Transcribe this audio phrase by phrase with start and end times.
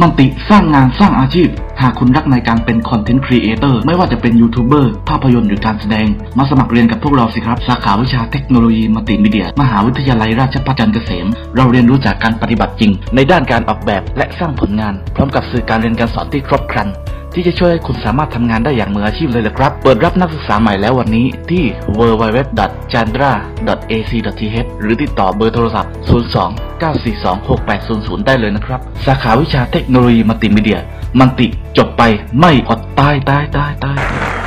[0.00, 1.48] มัลติสร้างงานสร้างอาชีพ
[1.82, 6.06] หากคุณรักในการเป็น content creator ไม่ว่าจะเป็นยูทูบเบอร์ภาพยนตร์หรือการแสดง
[6.38, 11.26] มาสมัครเรียนกับพวกเราสิครับ สาขาวิชาเทคโนโลยีมัลติมีเดีย มหาวิทยาลัยราชภัฏจันทร์เกษม
[11.56, 16.88] เราเรียนรู้จากการปฏิบัติจริง ในด้านการออกแบบและสร้างผลงาน พร้อมกับสื่อการเรียนการสอนที่ครบครัน
[17.34, 21.62] ที่จะช่วยให้คุณสามารถทำงานได้อย่างมืออาชีพเลยละครับ เปิดรับนักศึกษาใหม่แล้ววันนี้ที่
[21.98, 25.92] www.chandra.ac.th หรือติดต่อเบอร์โทรศัพท์
[26.36, 30.78] 02 942 6800 ได้เลยนะครับ สาขาวิชาเทคโนโลยีมัลติมีเดีย
[31.18, 31.46] มันติ
[31.78, 32.02] จบไป
[32.40, 34.39] ไม่อดตายตายตายตาย